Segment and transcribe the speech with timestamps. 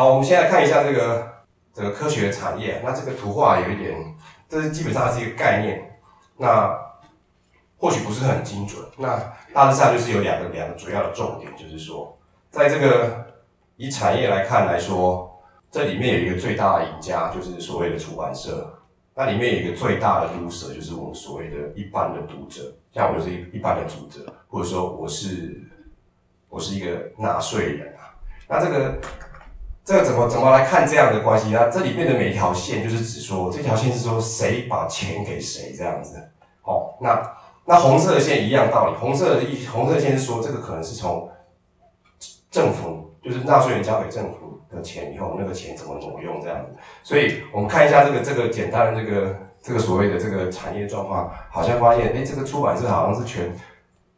[0.00, 1.30] 好，我们现在看一下这个
[1.74, 2.80] 这个科学产业。
[2.82, 4.16] 那这个图画有一点，
[4.48, 6.00] 这是基本上是一个概念。
[6.38, 6.74] 那
[7.76, 8.82] 或许不是很精准。
[8.96, 9.18] 那
[9.52, 12.16] 大致上就是有两个两个主要的重点，就是说，
[12.50, 13.26] 在这个
[13.76, 15.38] 以产业来看来说，
[15.70, 18.80] 这里面有一个最大的赢家，就是所谓的出版社。
[19.14, 25.60] 那里面有一个最大的 loser，就是我们所谓的一般的读者，像我就是一一般的读者，或者说我是
[26.48, 28.16] 我是一个纳税人啊。
[28.48, 28.98] 那这个
[29.90, 31.50] 这个怎么怎么来看这样的关系？
[31.50, 36.14] 那这里面的每一条线，就是指说这条线是说谁把钱给谁这样子。
[36.62, 37.20] 好，那
[37.64, 41.28] 那红色的线一样道理，红色的一红色线是说这个可能是从
[42.52, 44.60] 政府，就是纳税人交给政府。
[44.70, 46.66] 的钱以后，那个钱怎么挪用这样子？
[47.02, 53.52] 所以我们看一下这个这个简单的这个这个所谓的这个产业状况，好像发现，哎，这个出版社好像是全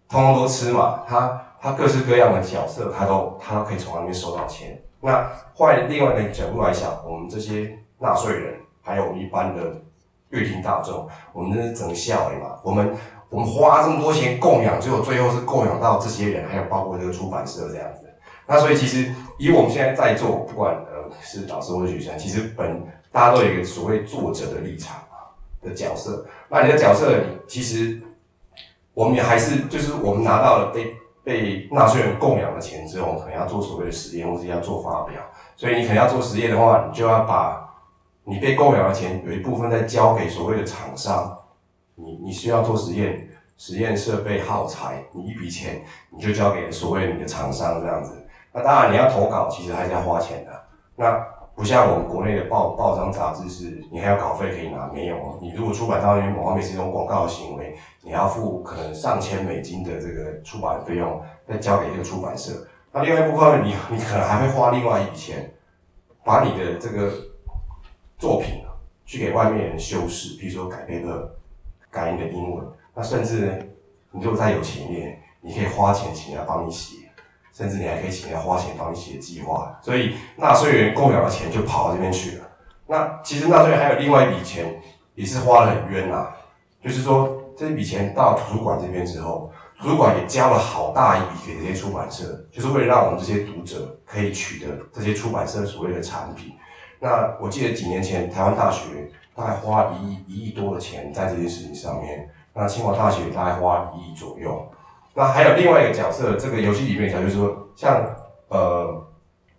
[0.06, 4.78] 通通都吃嘛，他他各式各样的角色，他都他都可以从那边收到钱。
[5.02, 9.82] 那换另外一个角度来想，我们这些纳税人，还有我们一般的
[10.30, 12.56] 阅听大众，我们这是整笑的嘛？
[12.62, 12.94] 我们
[13.28, 18.08] 我们花这么多钱供养，最后最后是供养到这些人，还有包括这个出版社这样子。
[18.46, 26.24] 那所以其实以我们现在在座，不管呃是导师或者学生，其实本大家都有一个所谓作者的立场啊的角色。
[26.48, 27.12] 那你的角色，
[27.48, 28.00] 其实
[28.94, 35.20] 我们也还是就是我们拿到了被被纳税人供养的钱之后，可能要做所谓的实验，或者要做发表。
[35.56, 37.74] 所以你可能要做实验的话，你就要把
[38.24, 41.38] 你被供养的钱有一部分再交给所谓的厂商。
[41.94, 48.26] 你你需要做实验，实验设备耗材，你一笔钱你就交给所谓你的厂商这样子。
[48.52, 50.64] 那当然，你要投稿，其实还是要花钱的。
[50.96, 55.38] 那不像我们国内的报报章杂志，是你还有稿费可以拿，没有。
[55.40, 62.66] 你如果出版到那边某方面是一种广告行为，你要付可能上千美金的这个出版费用，再交给这个出版社。
[62.90, 65.52] 那另外一部分，你你可能还会花另外一笔钱，
[66.24, 67.12] 把你的这个
[68.18, 68.72] 作品啊
[69.04, 71.36] 去给外面人修饰，比如说改配个
[71.90, 72.66] 改你的英文。
[72.94, 73.58] 那甚至呢，
[74.10, 77.01] 你如果再有钱一点，你可以花钱请人帮你写。
[77.62, 82.44] 甚至你还可以请人花钱帮你写计划，所以纳税人供养的钱就跑到这边去了。
[82.88, 84.82] 那其实纳税人还有另外一笔钱，
[85.14, 86.36] 也是花得很冤呐、啊。
[86.82, 96.54] 就是说，这笔钱到图书馆这边之后，图书馆也交了好大一笔给这些出版社，就是为了让我们这些读者可以取得这些出版社所谓的产品。
[96.98, 104.68] 那我记得几年前台湾大学大概花一亿一亿多的钱在这件事情上面，那清华大学大概花一亿左右。
[105.14, 108.02] 那还有另外一个角色，这个游戏里面讲就是说，像
[108.48, 109.06] 呃，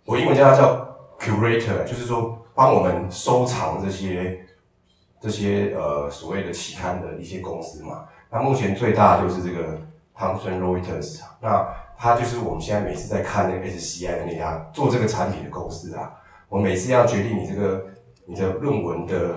[0.04, 4.44] 我英文叫它叫 curator，就是说帮我们收藏这些
[5.20, 8.04] 这些呃所谓的期刊的一些公司嘛。
[8.30, 9.78] 那目前最大就是这个
[10.18, 11.64] Thomson Reuters，那
[11.96, 16.12] 它就是我们现在每次在看那个 SCI 的那家做这个产品的公司啊。
[16.48, 17.86] 我每次要决定你这个
[18.26, 19.36] 你的论文的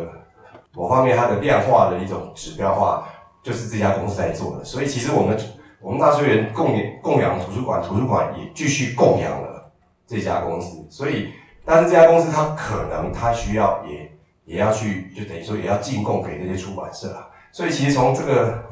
[0.73, 3.07] 某方面它的量化的一种指标化，
[3.43, 4.65] 就是这家公司在做的。
[4.65, 5.37] 所以其实我们。
[5.79, 9.71] 我们纳税人供养供养图书馆，图书馆也继续供养了
[10.07, 10.85] 这家公司。
[10.89, 11.31] 所以，
[11.63, 14.11] 但是这家公司它可能它需要也
[14.45, 17.29] 也要去，就等于说也要进贡给这些出版社啊。
[17.51, 18.63] 所以，其实从这个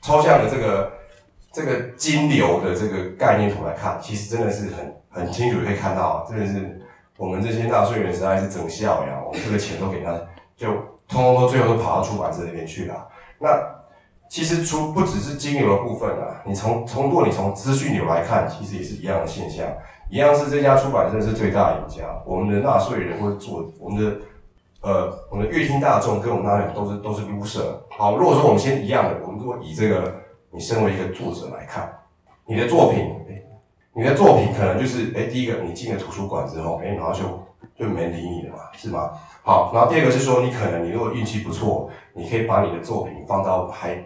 [0.00, 0.92] 抽象的这个
[1.52, 6.80] 这个金流的这个概念图来看，其实真的是很很清楚可以看到，真的是
[7.18, 9.22] 我们这些纳税人实在是整笑呀！
[9.26, 10.18] 我们这个钱都给他，
[10.56, 10.68] 就
[11.06, 13.06] 通通都最后都跑到出版社那边去了。
[13.38, 13.74] 那。
[14.34, 19.64] 其实除不只是金流的部分啊，你从从如果你从资讯流来看，其实也是一样的现象，
[20.10, 22.20] 一样是这家出版社是最大的赢家。
[22.26, 24.16] 我们的纳税人或者做我们的
[24.80, 27.78] 呃我们的阅听大众跟我们纳税人都是都是 loser。
[27.88, 30.12] 好，如果说我们先一样的，我们如果以这个
[30.50, 31.88] 你身为一个作者来看，
[32.44, 33.14] 你的作品，
[33.92, 37.22] 你的作品可能就是哎第一个你进了图书馆之后，哎然后就
[37.78, 39.12] 就没理你了嘛，是吗？
[39.44, 43.96] 好，然后第二个是说你可能你如果运气不错，你可以把你的作品放到还。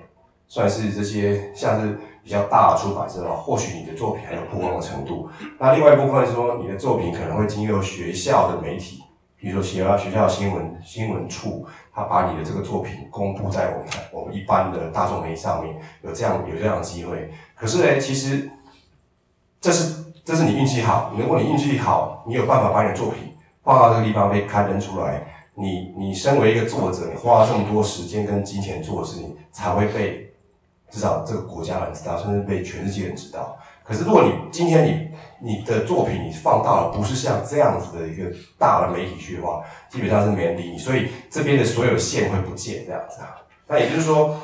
[0.48, 5.28] 算是这些像是比较大的出版社的话，或许你的作品还有曝光的程度。
[5.58, 9.02] 那另外一部分是说，你的作品可能会经由学校的媒体，
[9.38, 17.30] 比如说学校学校新闻新闻处，他把你的这个作品公布在我们我们一般的大众媒体上面，有这样有这样的机会。
[17.54, 18.50] 可是呢，其实
[19.60, 21.12] 这是这是你运气好。
[21.18, 30.27] 如果你运气好，你有办法把你的作品放到这个地方被刊登出来，你你身为一个作者，你花了这么多时间跟金钱做的事情，才会被。
[30.90, 33.56] 至少这个国家人知道，甚至被全世界人知道。
[33.84, 34.84] 可是，如果你今天
[35.40, 38.24] 你你的作品你放到了不是像这样子的一个
[38.58, 40.76] 大的媒体去的话，基本上是没人理你。
[40.76, 43.36] 所以这边的所有线会不见这样子啊。
[43.66, 44.36] 那也就是说，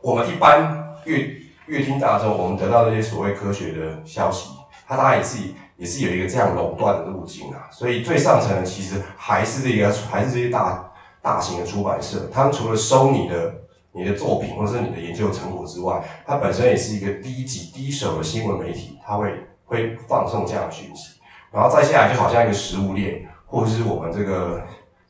[0.00, 1.30] 我们一般阅
[1.66, 4.50] 阅听大众，我们得到这些所谓科学的消息，
[4.88, 5.38] 它当然也是
[5.76, 7.68] 也是有一个这样垄断的路径啊。
[7.70, 10.90] 所以最上层的其实还是这个还是这些大
[11.22, 13.54] 大型的出版社，他们除了收你的
[13.92, 21.20] 你的作品或者是你的研究成果之外，它本身也是一个低级低手的新闻媒体，它会会放送这样的讯息，
[21.50, 24.62] 然后再下来就好像一个食物链，或者是我们这个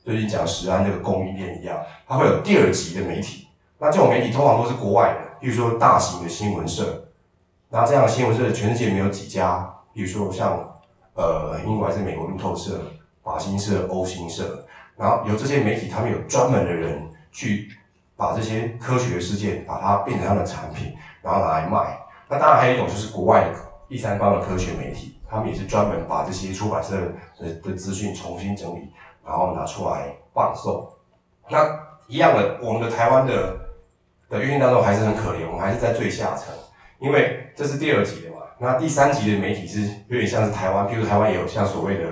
[0.02, 3.48] 最近讲食安这个供应链一样，它会有第二级的媒体。
[3.78, 7.04] 那这种媒体通常都是国外的，比如说大型的新闻社。
[7.70, 10.80] 那这样新闻社全世界没有几家，比如说像
[11.14, 12.80] 呃英国还是美国路透社、
[13.22, 14.64] 法新社、欧新社，
[14.96, 17.68] 然后有这些媒体，他们有专门的人去
[18.18, 21.98] 把这些科学事件把它变成他的产品，然后拿来卖。
[22.28, 23.54] 那当然还有一种就是国外的
[23.88, 26.96] 第三方的科学媒体，他们也是专门把这些出版社
[27.40, 28.90] 的的资讯重新整理，
[29.24, 30.86] 然后拿出来放送。
[31.48, 31.64] 那
[32.08, 33.56] 一样的，我们的台湾的。
[34.30, 36.52] 的运营当中还是很可怜，我们还是在最下层，
[36.98, 38.42] 因为这是第二级的嘛。
[38.58, 42.04] 那第三级的媒体是有点像是台湾，譬如台湾也有像所谓的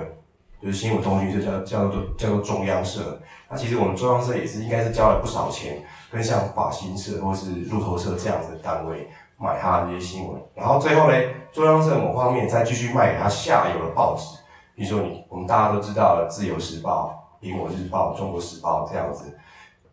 [0.59, 3.21] 就是新闻通讯社，叫叫做叫做中央社。
[3.47, 11.17] 那其实我们中央社也是应该是交了不少钱，跟像法新社或是路透社这样子的单位买他的这些新闻，然后最后呢，
[11.51, 14.37] 中央社某方面再继续卖给他下游的报纸，
[14.75, 19.37] 比如说你我们大家都知道的《自由时报》、《苹果日报》、《中国时报》这样子。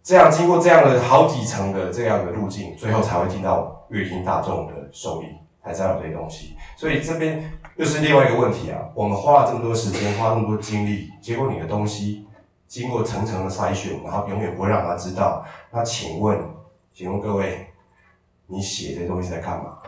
[0.02, 5.28] 这样经过这样的好几层的这样的路径，最后才会进到阅听大众的手里，
[5.64, 6.55] 才知道这些东西。
[6.76, 8.78] 所以这边又是另外一个问题啊！
[8.94, 12.24] 我们花了这么多时间，花那么多精力，结果你的东西
[12.75, 15.47] 经过层层的筛选，然后永远不会让他知道。
[15.71, 16.37] 那请问，
[16.93, 17.69] 请问各位，
[18.49, 19.79] 你写这东西在干嘛？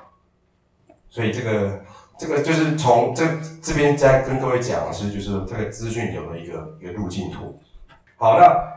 [1.09, 1.83] 所以这个
[2.17, 3.27] 这个就是从这
[3.61, 7.59] 这边再跟各位讲的是，就是这个资讯流的一个一个路径图。
[8.17, 8.77] 好，那。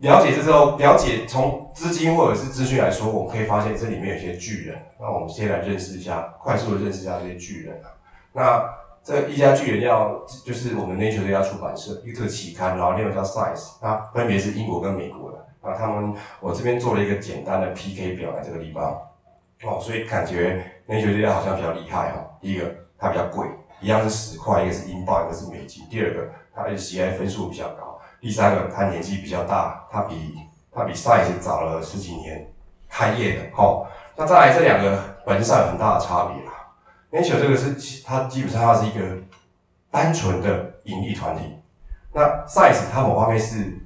[0.00, 4.78] 了解这之后，了解从资金或者是资讯来说，我们可以发现这里面有些巨人。
[4.98, 7.78] 那我们先来认识一下，快速的认识一下这些巨人。
[8.32, 8.64] 那
[9.10, 15.46] 这一家巨人叫就是我们 Nature 这家出版社，一个期刊，然后另外叫 Science，那分别是英国跟美国的。
[15.60, 18.96] 那他们我这边做了一个简单的 PK 表在这个地方
[19.64, 22.24] 哦，所以感觉 Nature 这家好像比较厉害哈。
[22.40, 23.48] 第一个它比较贵，
[23.80, 25.84] 一样是十块，一个是英镑，一个是美金。
[25.90, 27.98] 第二个它的 HCI 分数比较高。
[28.20, 30.36] 第三个，它年纪比较大，它比
[30.70, 32.48] 它比 Science 早了十几年
[32.88, 33.84] 开业的，齁。
[34.14, 36.52] 那再来这两个本质上有很大的差别啦。
[37.10, 39.18] Nature 这个是它基本上它是一个
[39.90, 41.42] 单纯的盈利团体，
[42.12, 43.78] 那 Science 它某方面是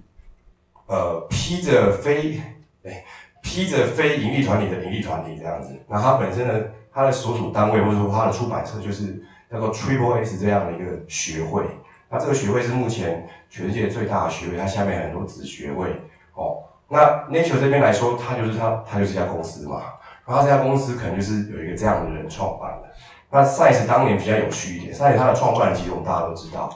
[0.87, 2.38] 呃披着非
[2.85, 3.05] 哎
[3.43, 5.75] 披着非盈利团体的盈利团体这样子。
[5.88, 11.65] 那它本身的，它的所属单位或者说它的出版社就是叫做 Triple S 这样的一个学会。
[12.11, 15.88] 那这个学会是目前全世界最大的学会，它下面很多子学会
[16.35, 16.62] 哦。
[16.88, 19.94] 那 Nature 这边来说，它就是它，它就是一家公司嘛。
[20.26, 22.88] 然后这家公司可能就是有一个这样的人创办的。
[23.31, 26.71] 那 Size 当年比较有趣一点，Size 它的创办人其实我们大家都知道，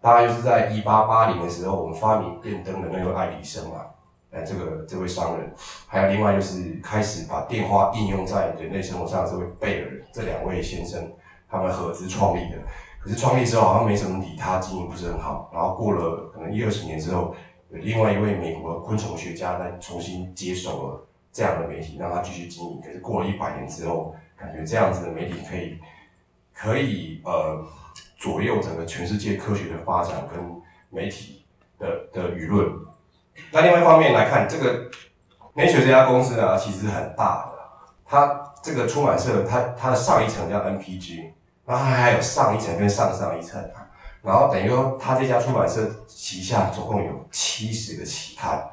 [0.00, 3.84] 大概就是在一八八零的时候，我们发明电灯的那位爱迪生嘛，
[4.30, 5.52] 哎，这个这位商人，
[5.88, 11.12] 还有另外就是开始把电话应用在人类生活上这位贝尔，这两位先生，
[11.50, 12.56] 他们合资创立的。
[13.00, 15.50] 可是创立之后好像没什么理他，经营不是很好。
[15.52, 17.34] 然后过了可能一二十年之后，
[17.70, 22.80] 有另外一位美国昆虫学家来重新接手了这样的媒体，让他继续经营。
[22.80, 25.78] 可是过了一百年之后，感觉这样子的媒体可以
[26.54, 27.64] 可以呃
[28.16, 30.38] 左右整个全世界科学的发展跟
[30.90, 31.44] 媒体
[31.78, 32.68] 的的舆论。
[33.52, 34.90] 那另外一方面来看，这个
[35.54, 37.58] Nature 这家公司呢，其实很大的。
[38.04, 41.32] 它这个出版社，它它的上一层叫 NPG。
[41.64, 43.62] 然后它还有上一层跟上上一层，
[44.22, 48.66] 然后等于说，他这家出版社旗下总共有七十个期刊，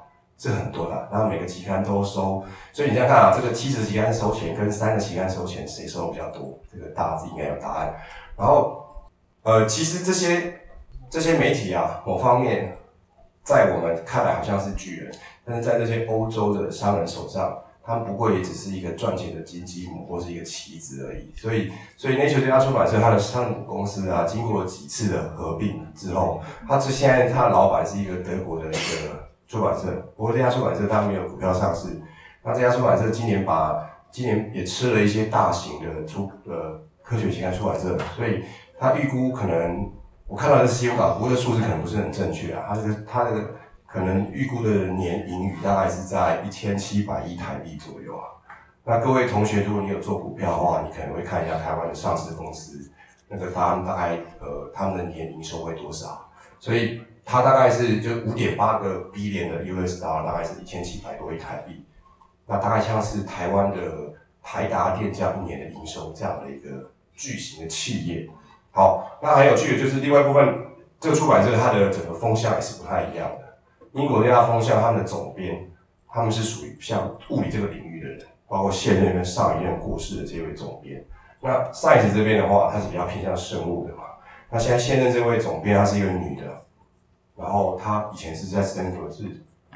[0.46, 1.10] 这很多的。
[1.12, 6.60] 然后每个期刊都收，所以你这样看啊，这个七十期刊收钱跟三个期刊收钱，谁收的比较多？
[6.72, 7.94] 这个大家自己应该有答案。
[8.38, 8.86] 然后，
[9.42, 10.60] 呃，其实这些
[11.10, 12.78] 这些媒体啊，某方面
[13.44, 15.12] 在我们看来好像是巨人，
[15.44, 17.58] 但是在这些欧洲的商人手上。
[17.88, 32.02] 他们不过也只是一个赚钱的金鸡母或是一个棋子而已，所以，所以 Nature 这家出版社，它的上市公司啊，经过了几次的合并之后，它是现在它的老板是一个德国的一个出版社，不过这家出版社它没有股票上市，
[32.44, 38.44] 那这家出版社今年把今年也吃了一些大型的出呃科学期刊出版社，所以
[38.80, 39.92] 他预估可能
[40.28, 43.56] 我看到的是新闻稿，不过这数字可能不是很正确啊，它这个它这个。
[43.88, 48.28] 可能预估的年盈余大概是在一千七百亿台币左右啊。
[48.84, 52.92] 那各位同学，如果你有做股票的话，你可能会看一下台湾的上市公司，
[53.30, 56.30] 那个他们大概呃他们的年营收会多少？
[56.60, 61.84] 所以它大概是就五点八个 B 点的 US dollar，大概是一千七百多亿台币。
[62.46, 64.14] 那大概像是台湾的
[64.44, 68.30] 台达电这样一年的营收这样的一个巨型的企业。
[68.72, 70.66] 好，那很有趣的就是另外一部分，
[71.00, 73.58] 这个出版社它的整个风向也是不太一样的。
[73.94, 75.68] 英国那家风向，他们的总编
[76.08, 81.04] 他们是属于像物理这个领域的人，包括现任跟上一任过世的这位总编。
[81.42, 84.04] 那 Science 这边的话，它是比较偏向生物的嘛。
[84.50, 86.65] 那现在现任这位总编她是一个女的，
[87.38, 89.24] 然后他以前是在 Stanford 是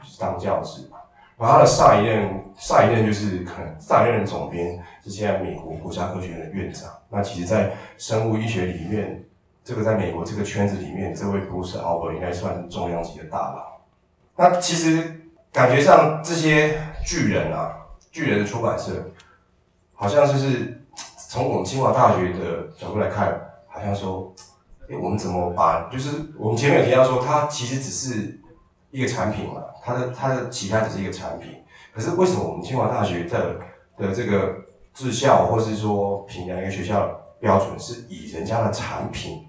[0.04, 0.98] 是当教职嘛。
[1.38, 6.90] 然后他的上一任上一任就是可能上一任总编是现在美国国家科学院的院长。
[7.10, 9.24] 那其实，在生物医学里面，
[9.64, 13.80] 这个在美国这个圈子里面，这位 Bruce Albert 应该算是重量级的大佬。
[14.36, 17.74] 那其实感觉上这些巨人啊，
[18.12, 19.10] 巨人的出版社，
[19.94, 20.84] 好像就是
[21.30, 24.34] 从我们清华大学的角度来看，好像说，
[24.98, 28.40] 我们怎么把，就是我们前面有提到说，它其实只是
[28.92, 31.52] 一个产品嘛，它的它的其他只是一个产品，
[31.94, 33.60] 可是为什么我们清华大学的
[33.98, 34.56] 的这个
[34.94, 39.46] 治校，或是说评价一个学校标准，是以人家的产品，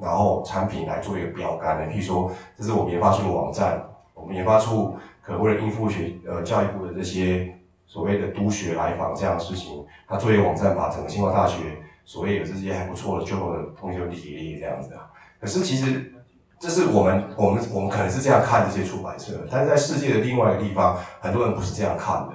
[0.00, 1.92] 然后产品来做一个标杆呢？
[1.92, 3.82] 譬如说，这是我们研发出的网站。
[4.12, 7.56] 我们研发出可为了应付学呃教育部的这些
[7.86, 11.78] 所谓的督学来访这样的事情，他做一个网站，把整个清华大学
[12.10, 15.08] 所谓有这些还不错的就的同学都列一列这样子啊。
[15.40, 16.12] 可是其实
[16.58, 22.32] 这是我们我们我们可能是这样看这些出版社，但是在世界的另外一个地方，很多人不是这样看的。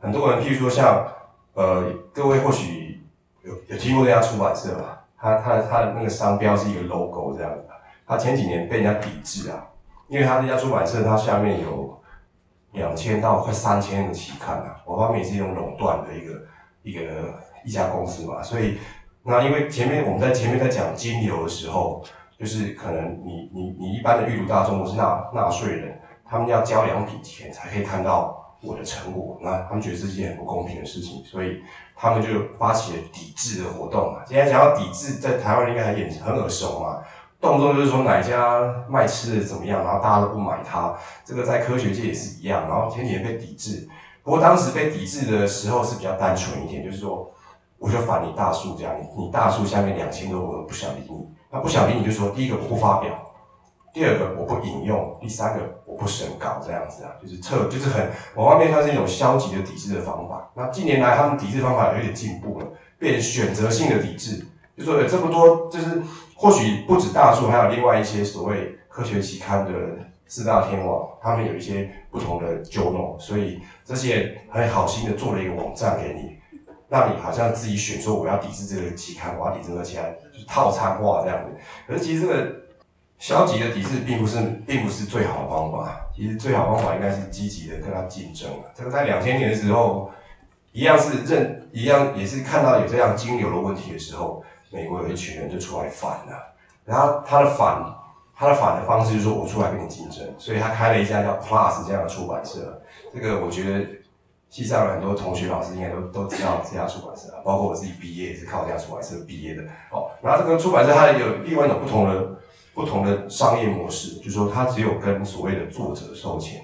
[0.00, 1.06] 很多人譬如说像
[1.52, 3.06] 呃各位或许
[3.44, 5.04] 有有听过这家出版社吧？
[5.16, 7.62] 他他他的那个商标是一个 logo 这样子，
[8.04, 9.64] 他前几年被人家抵制啊。
[10.06, 11.98] 因为他那家出版社，它下面有
[12.72, 16.42] 两千到快三千的期刊啊，我方面也是一种垄断的一个
[16.82, 17.00] 一个
[17.64, 18.76] 一家公司嘛，所以
[19.26, 22.04] 那因为前面我们在前面在讲金流的时候，
[22.38, 31.62] 就是可能你你你一般的阅读大众都是纳纳税人，他们要交两笔钱才可以看到我的成果，那他们觉得这是件很不公平的事情，所以
[31.96, 32.28] 他们就
[32.58, 34.22] 发起了抵制的活动嘛。
[34.26, 37.02] 今天讲到抵制，在台湾应该很很耳熟嘛。
[37.40, 40.94] 动不动就是说哪家卖吃的怎么样，然后大家都不买它。
[41.24, 42.66] 这个在科学界也是一样。
[42.68, 43.86] 然后前几年被抵制，
[44.22, 47.30] 不过当时被抵制的时候是比较单纯一点，就是说
[47.78, 51.28] 我就反你大数这样，你大数下面两千多个我不想理你。
[51.50, 53.12] 那不想理你就说，第一个我不发表，
[53.92, 60.50] 第二个我不引用，第三个我不审稿这样子啊，就是撤，就是很往外面看是一种消极的抵制的方法。
[60.54, 62.66] 那近年来他们抵制方法有点进步了，
[62.98, 66.02] 变选择性的抵制，就说有这么多就是。
[66.36, 69.70] 或许不止大数，还有另外一些所谓科学期刊的
[70.26, 76.36] 四大天王，他们有一些不同的 journal，所以这些很好心的做了一个网站给你，
[76.94, 81.50] 让你好像自己选说我要抵制这个期刊，我要抵制这个期刊，就是套餐化这样子。
[81.88, 82.54] 可是其实这个
[83.18, 88.48] 消极的抵制并不是并不是最好的方法，其实最好方法应该是积极的跟他竞争。
[88.76, 90.10] 这个在两千年的时候，
[90.70, 94.44] 一样是认一样也是看到有这样金流的问题的时候。
[94.72, 96.52] 美国有一群人就出来反了，
[96.84, 97.80] 然后他的反，
[98.34, 102.82] 他的反的方式就是说我出来跟你竞争，所以他开了一家叫 Plus 这样的出版社。
[103.14, 103.86] 这个我觉得
[104.54, 109.62] 系上很多同学老师应该都都知道这家出版社，包括我自己毕业也是靠这家出版社毕业的。
[109.90, 112.36] 哦，然后这个出版社它有另外一种不同的
[112.72, 116.62] 不同的商业模式，就是说它只有跟所谓的作者收钱，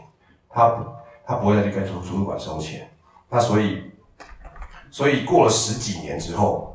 [0.49, 0.85] 它不
[1.27, 2.89] 它不会再去跟图图书馆收钱。
[3.29, 3.91] 那所以
[4.91, 6.69] 所以过了十几年之后。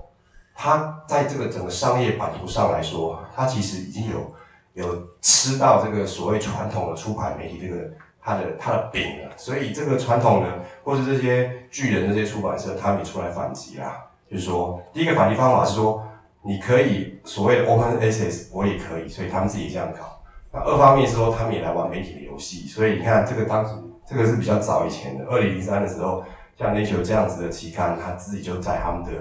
[0.57, 4.33] 他在这个整个商业版图上来说，他其实已经有
[4.73, 7.91] 有吃到这个所谓传统的出版媒体这个
[8.21, 10.49] 他的他的饼了，所以这个传统的
[10.85, 14.05] 或者这些巨人这些出版社，他们也出来反击啦。
[14.31, 16.01] 就是说，第一个反击方法是说，
[16.43, 20.21] 你可以所谓的 open access，我也可以，所以他们自己这样搞。
[20.53, 23.73] 那二方面是说，他们也来玩媒体的游戏，所以你看这个当时
[24.07, 26.23] 这个是比较早以前的，二零零三的时候，
[26.57, 29.11] 像 Nature 这样子的期刊，他自己就在他们的。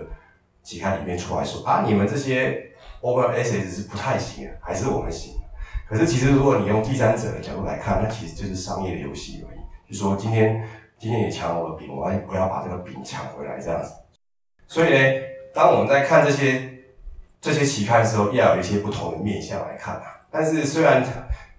[0.64, 2.71] 期刊里面出来说啊，你们这些
[3.02, 5.35] open access 是不太行的，还是我们行？
[5.87, 9.59] 可是其实如果你用第三者的角度来看，那其实就是商业的游戏而已。
[9.87, 10.66] 就是说今天
[11.04, 13.92] 今天你抢我的饼，我要我要把这个饼抢回来这样子。
[14.66, 14.99] 所以呢，
[15.52, 16.66] 当我们在看这些
[17.42, 20.04] 这些期刊的时候，要有一些不同的面向来看啊。
[20.30, 21.04] 但是虽然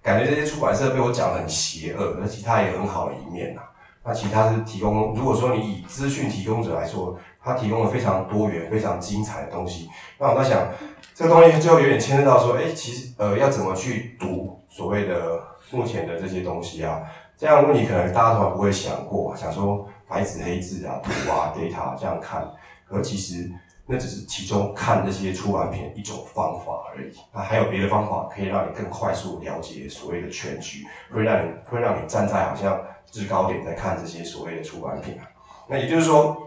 [0.02, 3.62] 感觉这些出版社被我讲得很邪恶，而其他也有很好的一面呐。
[4.02, 7.16] 那其他是提供，如果说你以资讯提供者来说。
[7.46, 9.88] 他提供了非常多元、非常精彩的东西。
[10.18, 10.66] 那我在想，
[11.14, 17.02] 这个东西最后有点牵涉到说，哎、其实呃，要怎么去读所谓的目前的这些东西啊？
[17.36, 22.46] 这样问题可能大家都不会想过，想说白纸黑字啊、图啊、data 这样看。
[22.88, 23.50] 可其实
[23.84, 27.12] 那只是其中看这些出版品一种方法而已。
[27.32, 35.28] 那还有别的方法可以让你更快速了解所谓的全局，会让你会让你站在好像制高点在看这些所谓的出版品啊。
[35.68, 36.42] 那也就是说。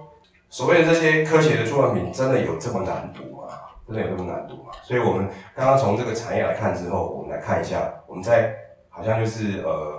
[0.52, 3.54] 所谓的这些科学的出版品，真的有这么难读吗？
[3.88, 4.72] 真的有这么难读吗？
[4.82, 8.52] 所以我们刚刚从这个产业来看之后，我们来看一下，我们在
[8.90, 9.99] 好像就是呃，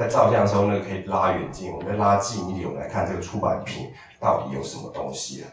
[0.00, 5.46] 在照相的时候呢，可以拉远近，我们再拉近一点，我们来看这个出版品到底有什么东西啊？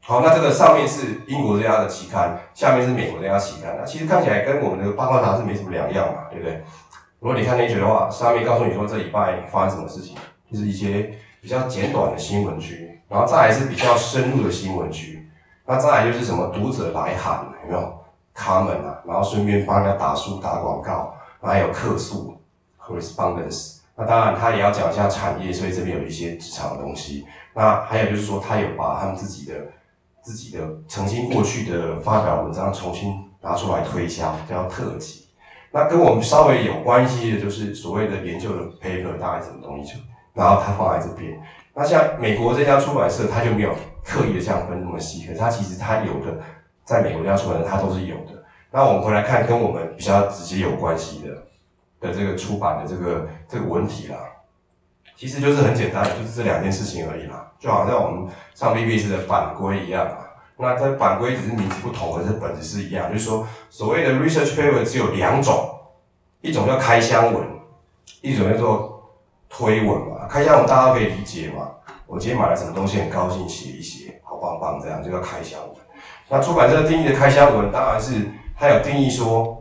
[0.00, 6.62] 好，那这个上面是英国这家的期刊，下面是美国这家期刊，那其实看起来跟我们的八卦杂志没什么两样嘛，对不对？
[7.18, 10.14] 如果你看天水的话，上面告诉你说这礼拜发生什么事情，
[10.48, 15.28] 就是一些比较简短的新闻区，然后再来是比较深入的新闻区。
[15.66, 17.98] 那再来就是什么读者来函有没有
[18.32, 22.37] 他们啊，然后顺便帮人家打书打广告，然后还有客诉
[22.88, 23.80] correspondence。
[23.94, 27.26] 那当然他也要讲一下产业，所以这边有一些职场的东西。
[27.54, 29.54] 那还有就是说，他有把他们自己的
[30.22, 35.28] 自己的曾经过去的发表文章重新拿出来推销，叫特辑。
[35.70, 40.00] 那跟我们稍微有关系的就是所谓的研究的 paper 大概什么东西就，
[40.32, 41.38] 然后他放在这边。
[41.74, 43.74] 那像美国这家出版社，他就没有。
[44.04, 46.40] 刻意的这样分那么细，可是他其实他有的，
[46.82, 48.42] 在美国这样出版的他都是有的。
[48.70, 51.28] 那我们回来看跟我们比较直接有关系的
[52.00, 54.16] 的这个出版的这个这个文体啦，
[55.16, 57.50] 其实就是很简单的，就是这两件事情而已啦。
[57.58, 60.18] 就好像我们上 PBS 的版规一样嘛，
[60.58, 63.12] 那这版规只是名字不同，可是本质是一样。
[63.12, 65.68] 就是说，所谓的 research paper 只有两种，
[66.40, 67.44] 一种叫开箱文，
[68.20, 69.12] 一种叫做
[69.48, 70.26] 推文嘛。
[70.28, 71.68] 开箱文大家可以理解嘛。
[72.06, 75.76] 我今天买了什么东西，很高兴写一写，好棒棒，这样就叫开箱文。
[76.28, 79.57] 那出版社定义的开箱文，当然是它有定义说，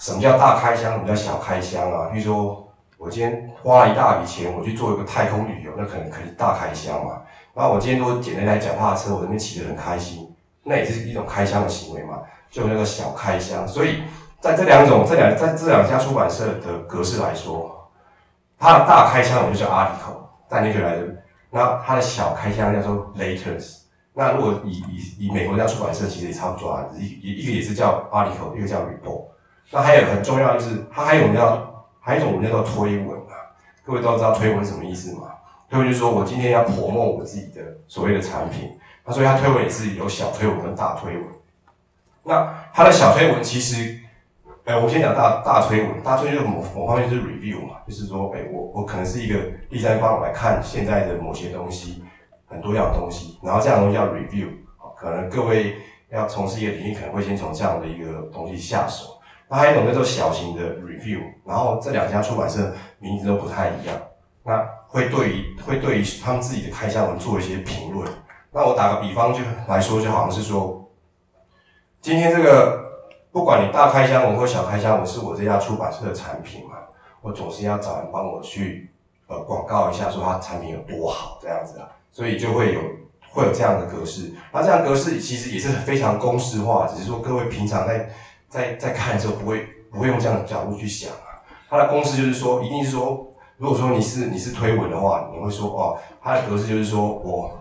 [0.00, 2.08] 什么叫大开箱，什么叫小开箱啊？
[2.10, 2.66] 比如说，
[2.96, 7.20] 我今天花了一大笔钱，我去做一个太空旅游，那可能可以大开箱嘛。
[7.52, 13.68] 然后我今天都捡了一台脚踏车，我这边骑得很开心，那也是一种开箱的行为嘛，就那个小开箱。
[13.68, 14.02] 所以
[14.40, 17.86] 在这两种、这两在这两家出版社的格式来说，
[18.58, 20.16] 它的大开箱我就叫 article，
[20.48, 21.02] 在那就来的。
[21.50, 23.80] 那它的小开箱叫做 letters。
[24.14, 29.24] 那如果以以以美国那家出版社其实也差不多啊，一一一个也是叫 article，一个叫 report。
[29.70, 33.34] 那还有很重要就是，它还有我们叫还有一种我们叫做推文啊。
[33.84, 35.32] 各位都知道推文什么意思吗？
[35.68, 41.24] 推文就是说我今天要 promote 我自己的所谓的产品，那所以它推文也是有小推文跟大推文。
[42.22, 43.98] 那它的小推文其实。
[44.66, 49.36] 哎，我先讲大大推文，大推就是某某方面是 review 嘛，就是说，哎，我我可能是一个
[49.68, 52.04] 第三方来看现在的某些东西，
[52.46, 54.48] 很多样东西，然后这样的东西叫 review，
[54.96, 55.76] 可能各位
[56.10, 59.18] 要从事一个领域，可能会先从这样的一个东西下手。
[59.50, 63.96] 那还有一种叫做小型的 review，然后这两家出版社名字都不太一样，
[64.44, 68.08] 那会对于会对于他们自己的开箱文做一些评论。
[68.52, 70.88] 那我打个比方就来说，就好像是说，
[72.00, 72.88] 今天这个。
[73.32, 76.78] 不管你大开箱文或小开箱文，是我这家出版社的产品嘛，
[77.22, 78.90] 我总是要找人帮我去
[79.28, 82.80] 呃广告一下，说它产品有多好这样子啊，所以就会有
[83.30, 84.32] 会有这样的格式。
[84.52, 88.10] 那这样格式其实也是非常公式化，只是说各位平常在
[88.50, 91.40] 在在看的时候不会不会用这样的角度去想啊。
[91.70, 97.56] 他的公式就是说，一定是说，如果说你是你是推文的话，你会说哦，他的格式就是说我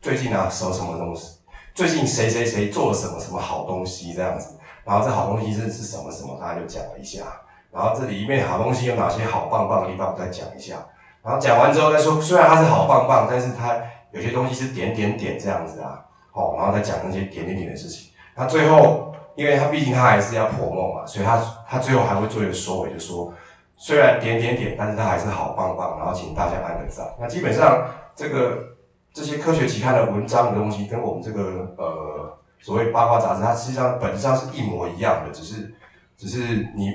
[0.00, 1.38] 最近啊什么什么东西，
[1.74, 4.56] 最近谁谁谁做了什么什么好东西这样子。
[4.84, 7.24] 然后这好东西是是什么什么，大家就讲了一下。
[7.72, 10.76] 然后这里面好东西有哪些好棒棒的地方，我再讲一下。
[11.22, 13.76] 然后讲完之后再说，虽然它是好棒棒，但是它
[14.12, 16.04] 有些东西是点点点这样子啊。
[16.32, 18.12] 哦，然后再讲那些点点点的事情。
[18.36, 23.32] 那最后，因为他毕竟他还是要破梦嘛，所以他他最后还会做一个收尾，就说
[23.76, 25.98] 虽然点点点，但是他还是好棒棒。
[25.98, 27.06] 然后请大家按个赞。
[27.20, 28.76] 那基本上这个
[29.12, 32.32] 这些科学期刊的文章的东西，跟我们这个呃。
[32.58, 35.74] 所谓八卦杂志，它实际上本质上是一模一样的，只是
[36.16, 36.90] 只是你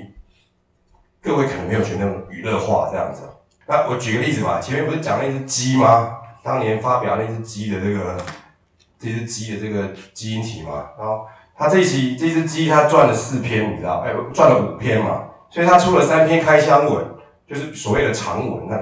[1.22, 3.22] 各位可能没有觉得那种娱乐化这样子。
[3.66, 6.18] 那我举个例子吧，前面不是讲了一只鸡吗？
[6.42, 8.16] 当年发表那只鸡的这个
[8.98, 11.24] 这只鸡的这个基因体嘛，然后
[11.62, 14.04] 它这一期这只鸡它赚了四篇，你知道？
[14.04, 17.04] 哎，赚了五篇嘛，所以它出了三篇开箱文，
[17.48, 18.76] 就是所谓的长文呐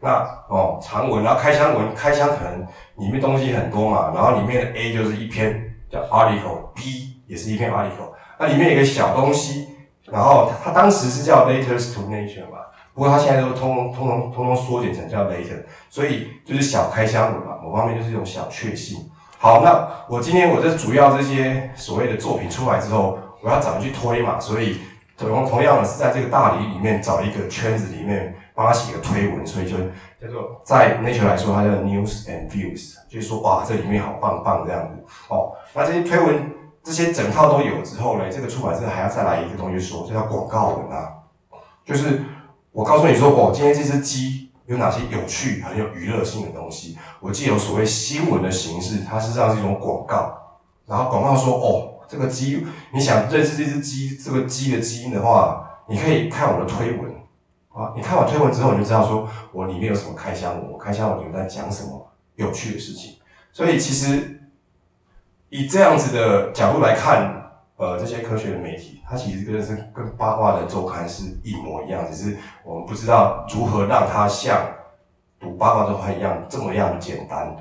[0.00, 2.60] 那哦长文，然后开箱文开箱可能
[2.98, 5.72] 里面东西很多嘛，然后里面的 A 就是一篇。
[5.88, 9.68] 叫 article，B 也是一篇 article，那里面有个小东西，
[10.06, 12.58] 然后它当时是叫 letters to nature 嘛，
[12.92, 18.98] 不过它现在都通通通通通缩减成叫 letter，所以就是小开箱文嘛，某方面就是一种小确幸。
[19.38, 24.40] 好，那我今天我这主要这些所谓的作品出来之后，我要怎么去推嘛？
[24.40, 24.78] 所以
[25.16, 29.76] 同同样的是在这个大理里面找一个圈子里面帮他写个推文，所以就
[30.20, 35.52] 叫做在 nature 来说，它叫 news and views，就是说哇，这里面好棒棒这样子哦。
[35.74, 36.50] 那这些推文，
[36.82, 41.12] 这些整套都有之后呢，这个出版社还要再来一个东西说，这叫广告文啊。
[41.84, 42.22] 就是
[42.72, 46.98] 我告诉你说，哦，今天这只鸡有哪些有趣、很有娱乐性的东西。
[47.20, 50.36] 我既有所谓新闻的形式，它实际上是一种广告，
[50.86, 57.12] 然后广告说哦，这个鸡，你想认识这只鸡，这个鸡的基因的话，你可以看我的推文
[57.72, 57.92] 啊。
[57.96, 63.16] 你看完推文之后，你就知道说我里面有什么开箱文，我开箱文里面在讲什么有趣的事情。
[63.52, 64.50] 所以其实
[65.48, 67.45] 以这样子的角度来看，
[67.76, 74.66] 呃，这些科学的媒体，它其实跟是跟八卦的周刊是一模一样，只是我们不知道如何让它像
[75.38, 77.54] 读八卦周刊一样这么样简单。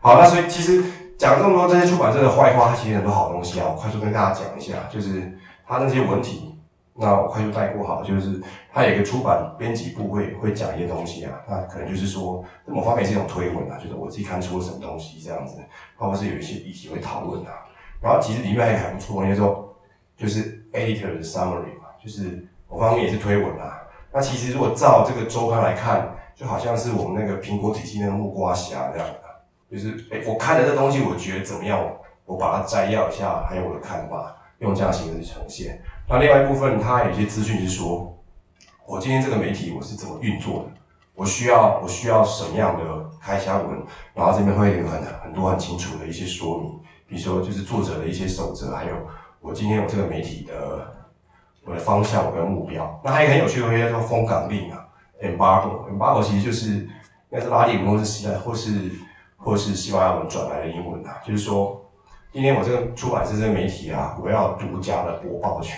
[0.00, 0.84] 好，那所以其实。
[1.18, 5.32] 讲这么多这些出版社的坏话，它其实很多好东西啊，我快速跟大家讲一下，就是
[5.66, 6.54] 它那些文体，
[6.92, 8.38] 那我快速带过好，就是
[8.70, 15.56] 它有一个出版编辑部会会讲一些东西啊，那可能就是说某方面是一种推文啊，就是我自己看出了什么东西这样子，
[15.96, 17.64] 包括是有一些议题会讨论啊，
[18.00, 19.74] 然后其实里面还还不错，那时候
[20.16, 23.82] 就是 editor 的 summary 嘛，就是某方面也是推文啊。
[24.12, 29.20] 那其实如果照这个周刊来看，就好像是我们那个苹果体系那个木瓜侠这样的。
[29.68, 31.84] 就是诶、我看了这东西，我觉得怎么样？
[32.24, 35.82] 我把它摘要一下，还有我的看法，用这样形式呈现。
[36.08, 38.16] 那另外一部分，它有些资讯是说，
[38.86, 40.80] 我今天这个媒体我是怎么运作的？
[41.14, 43.82] 我需要我需要什么样的开箱文？
[44.14, 48.94] 然后这边会有很很多很清楚的一些说明，比如说就是作者的一些守则，还有
[49.40, 50.92] 我今天有这个媒体的
[51.64, 53.00] 我的方向跟目标。
[53.04, 54.86] 那还有很有趣的东西叫做封港令啊
[55.22, 56.88] ，embargo，embargo 其实就是应
[57.30, 58.90] 该是拉丁文或是西或是。
[59.38, 61.80] 或是西班牙文转来的英文啊，就是说，
[62.32, 65.76] 今天我这个出版社这个媒体啊，我要独家的播报权，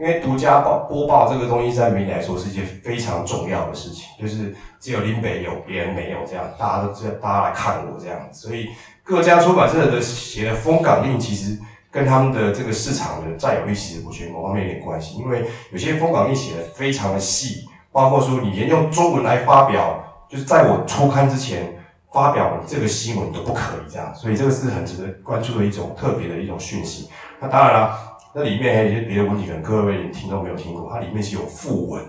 [0.00, 8.70] 因为独家报播报这个东西在媒体来说是一件非常重要的事情，就是只有林北有，别人没有这样，大家都知道，大家来看我这样，所以
[9.08, 11.58] 各家出版社的写的封港令其实
[11.90, 21.74] 跟他们的这个市场的占有率其实我觉得某方面有点关系，因为有些封港令写的非常的细，包括说你连用中文来发表，就是在我出刊之前。
[22.10, 27.10] 发表这个新闻都不可以这样，所以这个是很值得关注的一种特别的一种讯息。
[27.38, 27.98] 那当然了，
[28.34, 30.88] 那里面还有一些别的问题，可能各位连听都没有听过。
[30.90, 32.02] 它里面是有附文，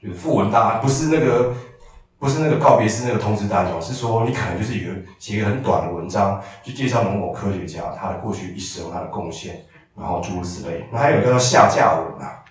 [0.00, 1.52] 就是附文，大家不是那个
[2.20, 9.64] 不是那个告别式那个通知单哦，是说你可能就是一个写一个很短的文章，去介绍某某科学家他的过去一生、他的贡献，
[9.96, 10.86] 然后诸如此类。
[10.92, 12.44] 那还有一个叫下架文啊，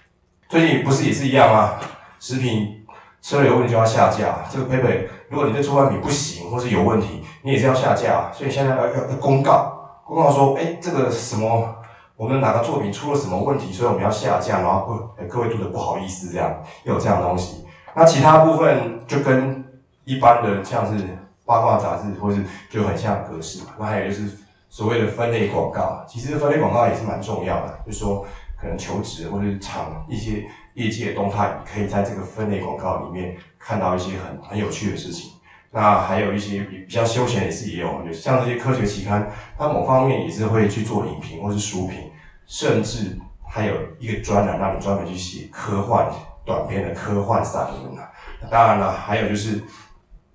[0.50, 1.76] 最近不是也是一样吗？
[2.20, 2.76] 食品。
[3.22, 8.32] 吃了有问题就要下架，这个 paper 如果你的出版品不行或是有问题，你也是要下架。
[8.32, 11.76] 所以现在要要要公告，公告说，哎、这个什么，
[12.16, 17.66] 我们哪个作品出了什么问题，所以我们要下架，然后各各位读者不好意思这样，又有这样的东西。
[17.94, 19.59] 那其他部分就跟
[20.10, 21.04] 一般的像是
[21.46, 23.72] 八卦杂志或是就很像格式嘛。
[23.80, 24.38] 那还有就是
[24.70, 28.26] 所谓的分类广告，其实分类广告也是蛮重要的，就是说
[28.60, 30.46] 可能求职或者是厂一些。
[30.76, 35.34] 业界动态，可以在这个分类广告里面看到一些很很有趣的事情。
[35.72, 42.10] 那还有一些比比较休闲也是也有，就像这些科学期刊，它某方面也是会去做影评或是书评，
[42.46, 46.10] 甚至还有一个专栏让你专门去写科幻
[46.46, 48.10] 短篇的科幻散文啊。
[48.50, 49.62] 当然了，还有就是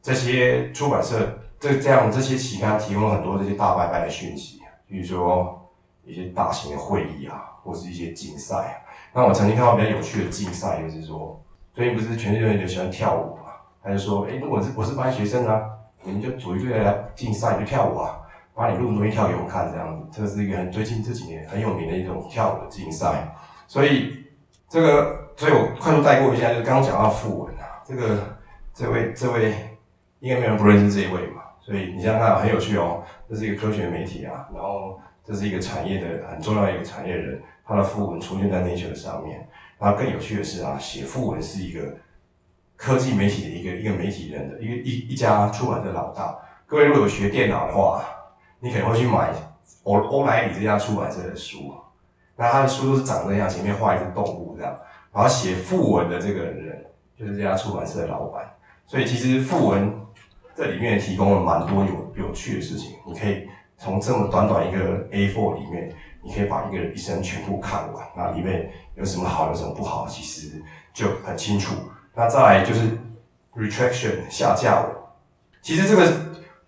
[0.05, 5.67] 这些出版社这这样这些期刊提供了很多这些大拜拜的讯息，比如说
[6.05, 8.77] 一些大型的会议啊，或是一些竞赛啊。
[9.14, 13.53] 那我曾经看到比较有趣的竞赛，就是说，最近不是全世界人都喜欢跳舞嘛？
[13.83, 15.62] 他就说，诶、欸，如果是我是班学生啊，
[16.03, 18.21] 你们就组一队来竞赛，就跳舞啊，
[18.55, 20.07] 把你录东西跳给我看，这样子。
[20.12, 23.35] 这是一个很最近这几年很有名的一种跳舞的竞赛。
[23.67, 24.23] 所以
[24.69, 28.19] 这个，所以我快速带过一下，就是刚刚讲到附文啊，这个
[28.75, 29.55] 这位这位
[30.25, 31.43] 应该没有人不认识这一位嘛？
[31.61, 37.43] 所以你想想看，很有趣哦，这是一个科学媒体啊，然后这是一个产业的很重要的一个产业人。
[37.67, 39.47] 他的副文出现在 Nature 上面，
[39.79, 41.95] 然后更有趣的是啊，写副文是一个
[42.75, 46.39] 科技媒体的一个一个媒体人的一个一一家出版社老大。
[46.67, 48.03] 各位如果有学电脑的话，
[48.61, 49.31] 你可能会去买
[49.83, 51.75] 欧欧莱里这家出版社的书，
[52.37, 54.75] 那他的书都是长这样，前面画一只动物这样，
[55.13, 56.85] 然后写副文的这个人
[57.19, 58.43] 就是这家出版社的老板。
[58.87, 59.91] 所以其实副文
[60.57, 65.95] 这里面提供了蛮多有有趣的事情，你可以从这么短短一个 A4 里面。
[66.27, 70.53] 你可以把一个人一生全部看完，那里面有什么好，有什么不好，其实
[70.95, 71.75] 就很清楚。
[72.14, 72.97] 那再来就是
[73.55, 74.88] retraction 下架了，
[75.61, 76.11] 其实这个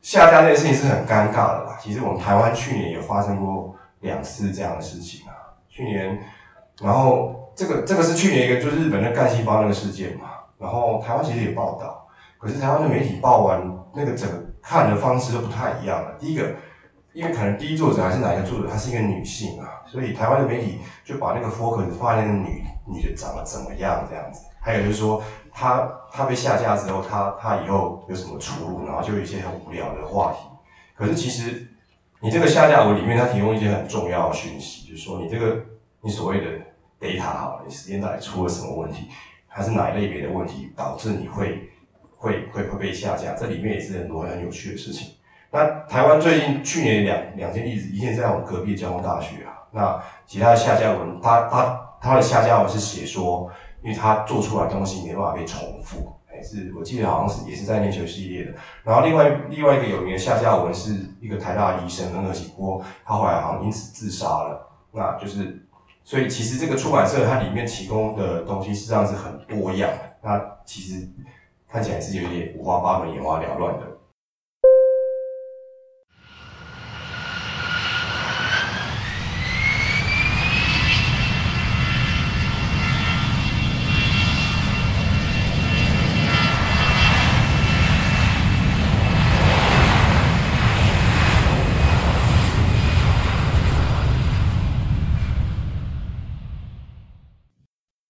[0.03, 1.79] 下架这件事情是很尴尬的啦。
[1.81, 5.33] 其实我们台湾去年有发生过两次这样的事情啊。
[5.71, 6.23] 去年，
[6.83, 10.33] 然后这个这个是去年一个就是日本的干细胞那个事件嘛。
[10.59, 12.06] 然后台湾其实也报道，
[12.39, 13.63] 可是台湾的媒体报完
[13.95, 16.17] 那个整个看的方式都不太一样了。
[16.19, 16.55] 第一个。
[17.17, 24.45] 因为可能第一作者还是哪一个作者，她是一个女性啊，所以台湾的媒体就把那个 focus 放在那个女女的长得怎么样这样子。
[24.61, 30.41] 还有就是说，她她被下架之后，她她以后有什么出路，然后就有一些很无聊的话题。
[30.95, 31.67] 可是其实
[32.21, 35.57] 你这个下架文里面它提供一些很重要的讯息，就是说你这个
[36.03, 36.51] 你所谓的
[37.01, 39.09] data 好，你时间到底出了什么问题，
[39.49, 41.71] 还是哪一类别的问题导致你会
[42.27, 43.35] 会会会被下架？
[43.35, 45.15] 这里面也是很多很有趣的事情。
[45.53, 53.51] 那台湾最近去年两两件例子，一件在我们隔壁的交通大学啊，那其他的下架文，他他他的下架文是写说，
[53.83, 56.13] 因为他做出来的东西没办法被重复。
[56.43, 58.53] 是我记得好像是也是在链球系列的，
[58.85, 64.69] 然后另外另外一个有名的下架文是一个台大的医生很可惜，不过他后来好像因此自杀了。
[64.93, 65.67] 那就是，
[66.05, 71.09] 所以其实这个出版社它里面提供的东西实际上是很多样的，那其实
[71.77, 73.96] 看起来是有点五花八门、眼花缭乱的。